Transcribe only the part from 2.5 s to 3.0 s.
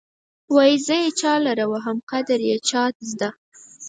چا